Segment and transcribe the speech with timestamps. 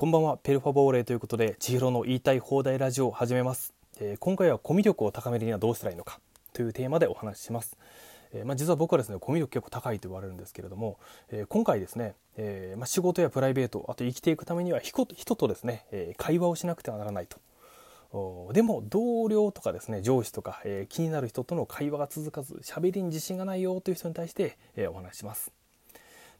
[0.00, 0.38] こんばんは。
[0.38, 6.20] ペルファボーレということで千尋の言いたい放題ラジオを始めます、えー、今回はコミュ力を高めるにはどうしたらいいのか
[6.54, 7.76] というテーマでお話しします、
[8.32, 17.36] えー、まあ、実は僕はですねコミュ力結構高いと言われるんですけれども、えー、今回ですね、えまあ、仕事やプライベートあと生きていくためには人とですね、え会話をしなくてはならないと。
[18.54, 25.52] でも同僚とかですね上司とか、え気になる人との会話が続かず喋りに自信がないよという人に対して、えお話しします。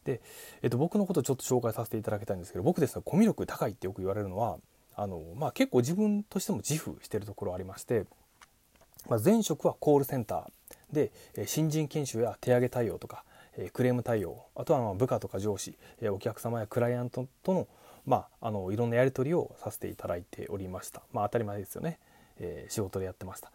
[0.05, 0.21] で、
[0.63, 4.59] えっと、僕のことをちょっと紹介させていただきたいんですけど僕ですねコミュ力高いってよく言われるのは
[4.97, 8.05] あの、まあ、結構自分としても自負してるところありまして、
[9.09, 13.25] まあ、前職はコールセンターで新人研修や手上げ対応とか
[13.73, 17.69] クレーム対応あとはま部下とか上司お客様やクライアントとの,、
[18.07, 21.99] まあ、あのいろんなやり取りをさせていただいておりました、まあ、当たり前ですよね、
[22.39, 23.53] えー、仕事でやってました。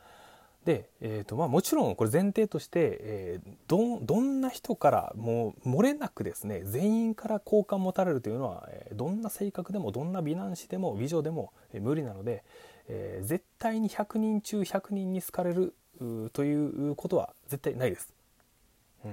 [0.65, 12.43] で、えーとまあ、もちろんこれ前提として、えー、どどんな人からもう漏れなくですね全員から好感持たれるというのは、えー、どんな性格でもどんな美男子でも美女でも、えー、無理なので、
[12.90, 15.75] えー、絶対に100人中100人に好かれる
[16.34, 18.12] ということは絶対ないです。
[19.05, 19.12] うん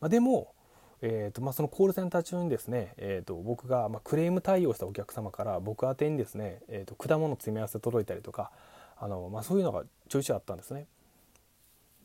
[0.00, 0.54] まあ、でも、
[1.02, 8.50] えーとまあ、そのコールセンター中にですね、えーと、僕が、まあ、クレーム対応したお客様から僕宛てにですね、えー、と果物詰め合わせ届いたりとか
[8.98, 10.86] あの、まあ、そういうのがちょいちょいあったんですね。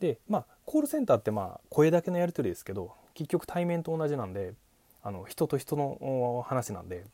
[0.00, 4.54] でまあコールセンターってまあ声だけのやり取りですけど結局対面と同じなんで
[5.02, 7.04] あの人と人の話なんで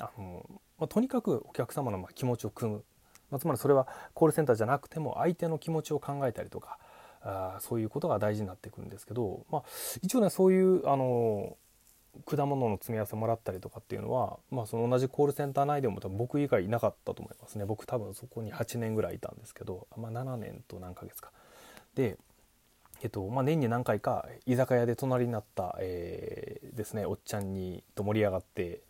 [0.00, 0.44] あの、
[0.78, 2.84] まあ、とにかくお客様のま気持ちを汲む、
[3.30, 6.78] まあ、つまりそれはコールセンターじゃなくても相手の気持ちを考えたりとか
[7.22, 9.62] あそういうことが大事になってくるんですけど、まあ、
[10.02, 11.56] 一応ねそういうあの
[12.24, 17.64] 果物の詰め合わせもらったりとかっていうのは、まあ、その同じコールセンター内でも多分僕以外いなかったと思いますね。
[17.64, 21.30] 僕多分そこに8年ぐらいいたんですけど、まあ、7年と何ヶ月か。
[21.94, 22.18] で、
[23.02, 28.80] えっとまあ、年に何回か居酒屋で隣になった、えー、ですねおっちゃんにと盛り上がって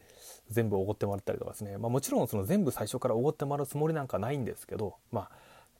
[0.50, 5.30] 全部おごってもらったりとかですね、まあ、もちろんその全部最初からおごってもらうつもりなんかないんですけど、まあ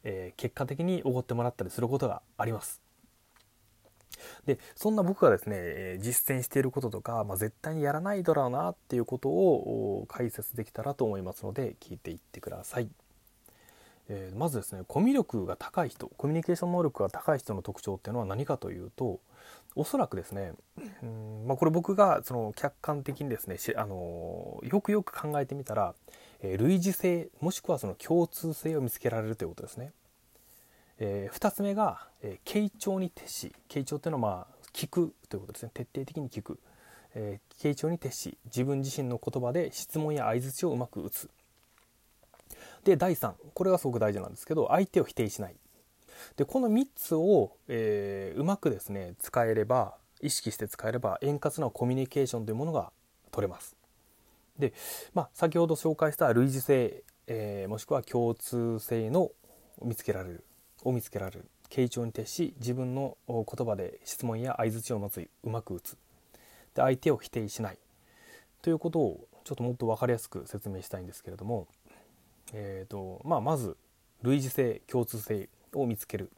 [0.03, 2.81] えー、結果的におごってもらったりすることがあります。
[4.47, 12.89] でそんな僕がですね実践していることとか、まあ、絶対にやらないだろうなっていうことを解説できたらと思いますので聞いていってください。
[14.09, 19.19] えー、まずですねコミュ力が高い人コミュニケーション能力が高い人の特徴っていうのは何かというと
[19.75, 20.53] おそらくですね
[21.03, 25.94] うん、まあ、これ僕がその客観的にですねあのよくよく考えてみたら、
[26.41, 29.93] えー、類似性もしくはその共通性を見つけられるということですね。
[30.98, 35.70] えー、2つ目が、えー、傾聴に徹し傾聴っていうのはまあ聞くということですね。
[35.72, 36.58] 徹底的に聞く、
[37.14, 41.30] えー、傾聴に徹し自分自身の言葉で質問や相づちをうまく打つ。
[42.84, 45.56] で第3これがすごく大事なんですけど相手を否定しない。
[46.36, 52.92] でこの3つを、えー、うまくですね使えれば意識して使えれば円滑なコミュニケーションというものが
[53.30, 53.76] 取れます。
[54.58, 54.72] で、
[55.12, 59.30] まあ、先ほど紹介した類似性、えー、もしくは共通性の
[59.82, 60.44] 見つけられる。
[60.86, 61.44] を見つけられる。
[61.69, 65.97] 傾聴に徹し自分の言葉で質問や相づちをまずうまく打つ。
[66.74, 67.78] で相手を否定しない。
[68.62, 71.66] ということをちょっともっと分かりやすく説明したいんですけれども、
[72.52, 73.76] えーとまあ、まず
[74.22, 76.30] 類似性共通性を見つける。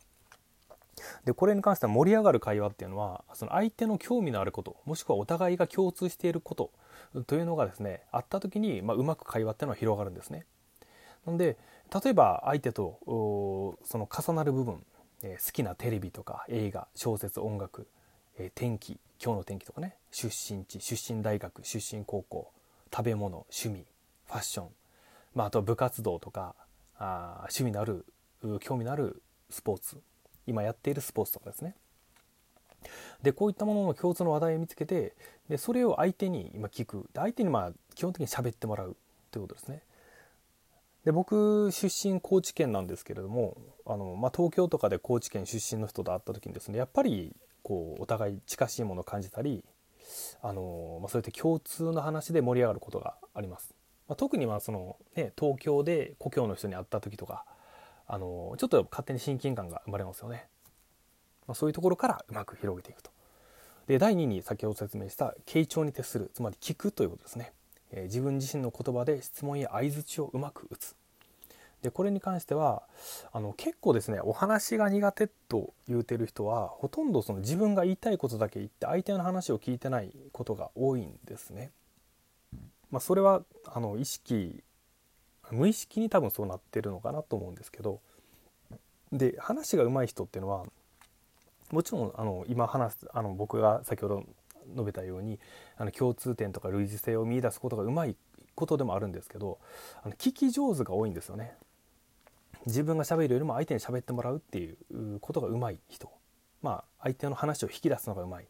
[1.24, 6.72] でこれに関しては盛り上がる会話っていうのはその相手の興味のあることもしくはお互いが共通していること
[7.26, 10.44] というのがですねあった時に、まあ、うまく会話っていうのは広がるんですね。
[11.24, 11.56] なんで
[11.92, 12.98] 例えば相手と
[13.84, 14.84] その重なる部分、
[15.22, 17.88] えー、好きなテレビとか映画小説音楽、
[18.38, 22.50] えー、天気今日の天気とかね出身地出身大学出身高校
[22.92, 23.86] 食べ物趣味
[24.26, 24.68] ファッション、
[25.34, 26.54] まあ、あと部活動とか
[26.98, 28.04] あ趣味のある
[28.60, 29.98] 興味のあるスポーツ
[30.46, 31.74] 今やっているスポーツとかですね。
[33.22, 35.14] でこういったものの共通の話題を見つけて
[35.48, 37.08] でそれを相手に今聞く。
[37.12, 38.96] で相手にまあ基本的に喋ってもらう
[39.30, 39.82] ということですね。
[41.08, 49.64] で僕出身高知県なんですけれどもあの、まあ、東京とかで高知県出身の人と会った時にですねやっぱりこうお互い近しいものを感じたり
[50.42, 53.74] あの、まあ、そうやって共通の話で盛り上がることがあります。
[54.06, 57.46] まあ、特にまあその、ね、東京で故郷の人に会った時とか
[58.06, 60.44] あのちょっと勝手に親近感が生まれますよね。
[61.46, 63.10] まあ、そういうところからうまく広げていくと。
[63.86, 67.54] で第2に先ほど説明した傾聴に徹するつまり聞くということですね。
[67.92, 70.97] え自分自身の言葉で質問や相づちをうまく打つ
[71.82, 72.82] でこれに関しては
[73.32, 81.70] あの結構ですねお話が苦手と言うてる人はほとんどその自分が言いたいことだけ言って相手の話を聞いてないことが多いんですね。
[82.90, 84.62] まあ、それはあの意識
[85.50, 88.00] 無意識に多分そうなってるのかなと思うんですけど
[89.12, 90.64] で話が上手い人っていうのは
[91.70, 94.24] もちろんあの今話すあの僕が先ほど
[94.70, 95.38] 述べたように
[95.76, 98.16] あの共通点とか類似性を見いだすことがうまい
[98.54, 99.58] ことでもあるんですけど
[100.02, 101.54] あの聞き上手が多いんですよね
[102.68, 104.76] 自分がしゃべるよりも相手に喋ってもらうっていう
[105.20, 106.10] ことがうまい人
[106.62, 108.46] まあ相手の話を引き出すのがうまい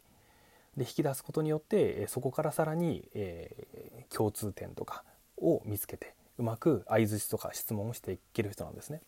[0.77, 5.03] で引き出すことによってそこからさらに、えー、共通点とか
[5.37, 9.01] を見つけてうまく相づちとか質問をしていける人なんですね。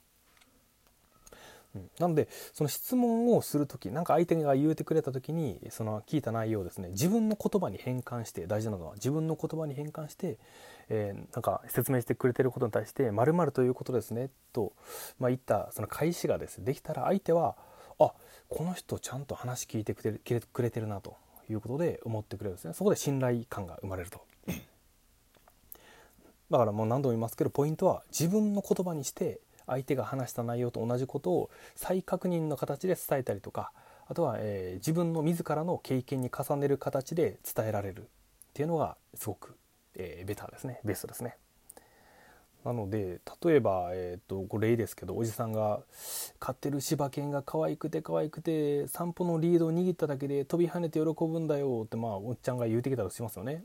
[1.75, 10.38] うん、なのでその質問をする時なんか相手が言うてくれた時にその聞いた内容をですね自分の言葉に変換して大事なのは自分の言葉に変換して、
[10.89, 14.73] えー、なんか説明してくれてることに対して「まるということですね」と、
[15.19, 17.56] まあ、言ったその開始がですねできたら相手は
[18.00, 18.13] あ
[18.50, 21.15] この人ちゃんと話聞いてくれくれてるなと
[21.50, 24.21] いうことで思ってくれるんですねそこで信頼感が生まれると。
[26.51, 33.72] だからもう何度も言いますけどポイントは自分の言葉にして相手が話した内容と同じことを再確認の形で伝えたりとか
[34.08, 38.06] あとは、えー、自分の自らの経験に重ねる形で伝えられるっ
[38.54, 39.56] ていうのがすごく、
[39.96, 41.38] えー、ベターですねベストですね。
[42.66, 45.80] なので例えば、えーと、と例ですけどおじさんが
[46.40, 53.64] 飼ってる柴犬が可愛くて可愛くて散歩のリードを握っただけで飛び跳ねて喜ぶんだよってまあおっちゃんが言うてきたとしますよね。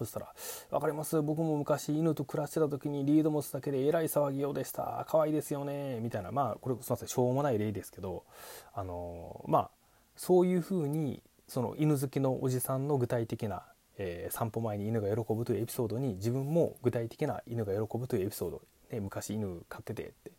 [0.00, 0.34] そしたら
[0.72, 1.20] 「分かります。
[1.20, 5.04] 僕も昔犬と暮らしてた時にリード持つだけでえらい騒ぎようでした。
[5.08, 6.32] 可愛いですよね」みたいな。
[6.32, 7.08] まあこれすいません。
[7.08, 8.24] しょうもない例ですけど
[8.72, 9.70] あのまあ
[10.16, 13.64] そういうふうにその犬好きのおじさんの具体的な、
[13.98, 20.32] えー、散歩前に犬が喜ぶというエピソードに自分も具体的な犬が喜ぶというエピソード、ね、昔犬飼っててって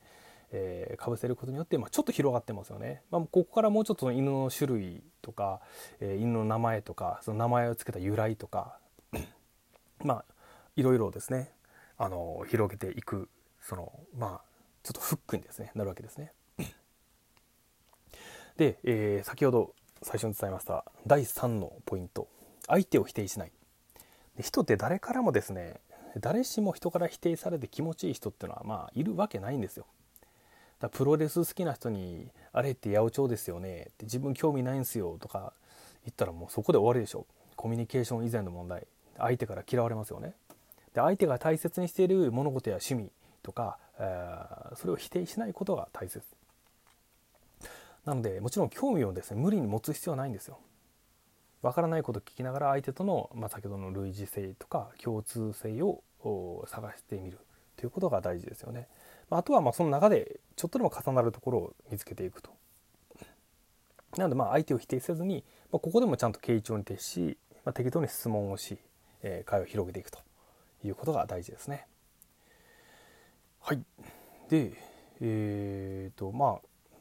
[0.51, 3.01] えー、かぶせることによって、まあ、ちょっと広がってますよね。
[3.09, 5.61] まあ、ここからもうちょっと犬の種類とか、
[5.99, 8.77] えー、犬の名前とかその名前を付けた由来とか
[10.03, 10.25] まあ
[10.75, 11.51] いろいろですね
[11.97, 13.29] あの広げていく
[13.61, 14.51] そのまあ
[14.83, 16.33] ちょっとフックにですねなるわけですね。
[18.57, 22.27] で、えー、先ほど最初に伝えました第3のポイント
[22.67, 23.51] 相手を否定しない
[24.35, 25.79] で人って誰からもですね
[26.19, 29.85] 誰しも人から否定されて気持ちいい人っていうのはまあいるわけないんですよ。
[30.79, 35.53] だプロレス好きな人に「あれって八百長ですよね」って「自分興味ないんすよ」とか
[36.03, 38.87] 言ったらもうそこで終わりでしょコミュニケーション以前の問題
[39.17, 40.33] 相手から嫌われますよね。
[40.93, 43.11] で相手が大切にしている物事や趣味
[43.43, 46.21] とか、えー、それを否定しないことが大切。
[48.05, 50.59] なのでもちろん興味をですね無理に持つ必要はないんですよ。
[51.61, 57.37] わからないことを聞きながら相手との、まあ、先ほどの類似性とか共通性を探してみる
[57.77, 58.87] ということが大事ですよね。
[59.29, 62.51] あとはまあその中でちょっとでも重なるところを見つけていくと。
[64.17, 68.77] なのでまあ相手を否定せずに、まあ、ここでもちゃんと傾聴に徹し、まあ、適当に質問をし
[69.23, 70.19] え会を広げていくと
[70.83, 71.87] いうことが大事ですね。
[73.59, 73.83] はい。
[74.49, 74.73] で、
[75.21, 76.97] えー、と、まあ、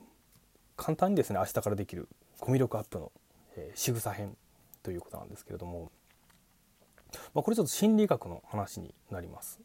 [0.76, 2.08] 簡単にですね、明日からできる
[2.38, 3.12] コミュ力アップの、
[3.56, 4.36] えー、仕草編
[4.82, 5.90] ということなんですけれども、
[7.34, 9.60] まあ、これちょっと心理学の話になります。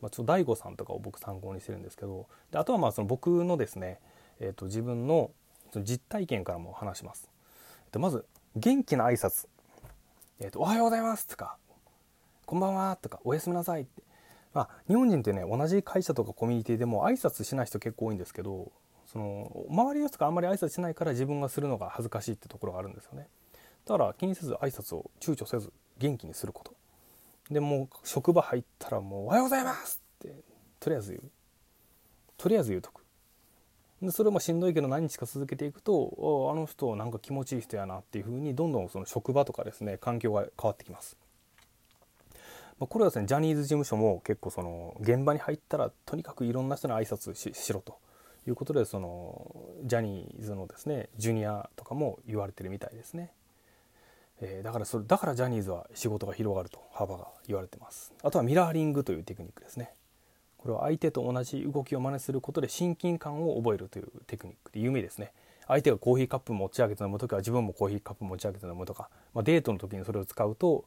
[0.00, 4.00] まあ、ちょっと DAIGO さんとかを僕参考にしてるんですけど、であとはまあその僕のですね、
[4.40, 5.30] えー、と自分の
[5.76, 7.30] 実体験からも話します。
[7.92, 8.24] でまず、
[8.56, 9.46] 元気な挨拶。
[10.40, 11.56] えーと、おはようございますとか、
[12.50, 14.02] こんばんは」とか「おやすみなさい」って、
[14.52, 18.72] まあ、日本人ってね同じ会社とかコミュニティでも挨拶しない人結構多いんですけど
[19.06, 23.28] その周りの人があんまり挨拶しないから自分がするのが恥ずかしいってところがあるんですよね。
[23.84, 26.74] だから気にせず挨拶を躊躇せず元気にすること。
[27.52, 30.34] でもう職場入ったらもう「おはようございます」って
[30.80, 31.30] とりあえず言う。
[32.36, 33.04] とりあえず言うとく。
[34.02, 41.16] でそれもしんどいけど何日か続けていくとあの人なんか気持ちいい人やなっていうふうにどんどんその職場とかですね環境が変わってきます。
[42.80, 47.98] まあ、これはですねジャニーズ事務所も結構その現場に入ったらとにかくいろんな人に挨拶ししろと
[48.48, 53.32] いうことでそのジャニーズのですねジュニアとかも言われてるみたいですね。
[54.42, 58.14] えー、だからそれだからジャニーズは仕事が広がると幅が言われてます。
[58.22, 59.92] あとはミラーリングというテクニックですね。
[60.56, 65.32] これは相手と同じ動きを真似することで親近感を覚えるというテクニックで有名ですね。
[65.68, 70.86] 相手がコーヒーカップ持ち上げて飲む時は自分もコーヒーカップ持ち上げて飲むとか、まあ、デートの時にそれを使うと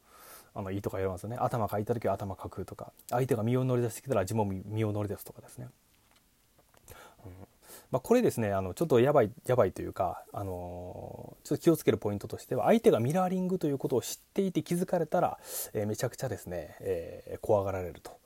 [0.56, 1.38] あのいいとか言われますね。
[1.40, 2.92] 頭かいた時は頭かくとか。
[3.10, 5.68] 相手が身を乗り出してきたら自分も身を乗り出すとかですね、
[7.26, 7.32] うん。
[7.92, 15.38] まあ、これですねあのちょっとやばいやばいというか、あのちょっと気をつけるポイントとしては相手がミラーリングということを知っていて気づかれたら、
[15.74, 18.18] えー、めちゃくちゃですね、えー、怖がられると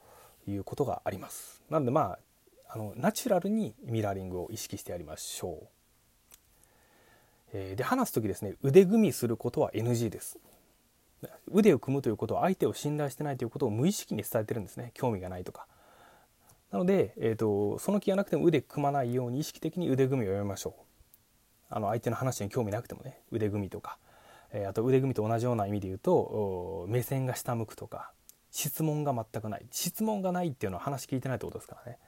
[0.48, 1.62] いうことがあります。
[1.70, 2.20] なのでまあ
[2.70, 5.68] あのナチュラルにミラーリングを意識してやりましょう。
[7.54, 10.38] え、で話す時ですね腕組みすることは NG です。
[11.52, 14.92] 腕を組むということは相手を信頼してないということを無意識に伝えてるんですね。
[14.94, 15.68] 興味がないとか。
[16.72, 20.82] なので、えーと、その気がなくても腕組まないように意識的に腕組みをやめましょう。
[21.70, 23.98] あの相手の話に興味なくてもね腕組みとか、
[24.54, 28.12] えー、あと腕組みと同じような意味で言うと目線が下向くとか。
[28.50, 29.66] 質問が全くない。
[29.72, 32.00] 質問がないっていうのは話聞いてないってことですからね。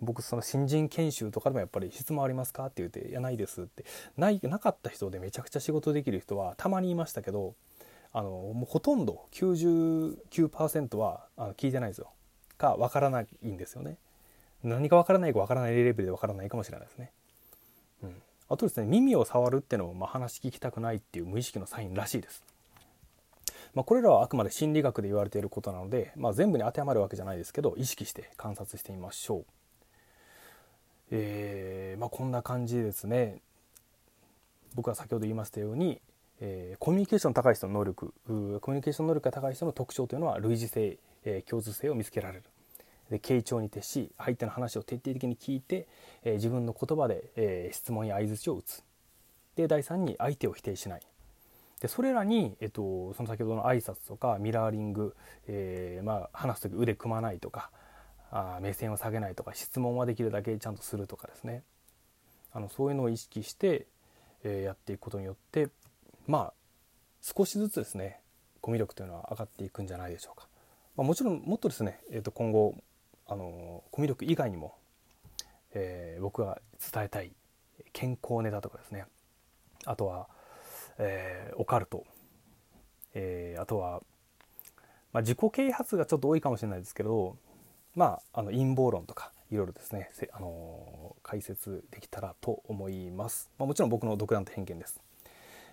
[0.00, 3.84] 僕その新人研修とかでもやっぱり質問ありますかって言って「いやないです」って。
[4.16, 7.54] ないなかった人でめちゃくちゃ仕事できる人はたまにいましたけど
[8.16, 12.08] あのもうほとんど99%はあの聞いてないですよ。
[12.56, 13.98] かわからないんですよね。
[14.64, 17.12] 何かわからないかわからないレベルでわからないかもしれないですね、
[18.02, 18.14] うん、
[18.48, 22.42] あとですね耳を触るっていうのも、まあ、話聞きたくないっていう無意識のサインらしいです。
[23.74, 29.44] まあ、これらはあくまで心理学で言われていることなので、まあ、全部に当てはまるわけじゃないですけど意識して観察してみましょう。
[31.10, 33.40] えーまあ、こんな感じですね
[34.74, 36.00] 僕は先ほど言いましたように、
[36.40, 42.44] えー、コミュニケーション高い人の能力コミュニケーション能力が高い人の特徴というのは類似性、えー、共通性を見つけられる。
[43.10, 45.86] で傾聴に徹し相手の話を徹底的に聞いて、
[46.24, 48.82] えー、自分の言葉で、え、質問や相づちを打つ。
[49.54, 51.00] で第3に相手を否定しない。
[51.80, 55.14] でそれらに、えっと、その先ほどの挨拶とかミラーリング、
[55.46, 57.70] えまあ、話す時腕組まないとか
[58.30, 61.62] あ目線を下げないとか質問はできるだけちゃんとするとかですね。
[62.52, 63.86] あのそういうのを意識して、
[64.42, 65.68] え、やっていくことによって
[66.26, 66.54] まあ
[67.20, 68.20] 少しずつですね
[68.60, 70.48] コミュ力というのは上がっていくんじゃないでしょうか。
[70.96, 72.74] まあ、もちろんもっとですね、えー、と今後
[73.26, 74.74] あのコミュ力以外にも、
[75.74, 76.60] えー、僕が
[76.92, 77.32] 伝えたい
[77.92, 79.04] 健康ネタとかですね
[79.84, 80.28] あとは、
[80.98, 82.04] えー、オカルト、
[83.14, 84.00] えー、あとは、
[85.12, 87.36] まあ、自己啓発がちょっと多いかもしれないですけど
[87.96, 93.48] まあ、あの陰謀論とかいろいろですね、あの解説できたらと思います。
[93.58, 95.00] まあ、もちろん僕の独断と偏見です。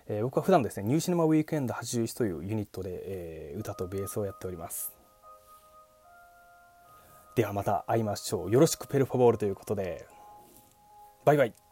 [0.06, 4.92] えー、僕は普段ですね、ニューシネマウィークエンド81というユニットで、えー、歌とベースをやっております。
[7.36, 8.50] ではまた会いましょう。
[8.50, 10.06] よろしくペルファボールということで、
[11.24, 11.63] バイバイ。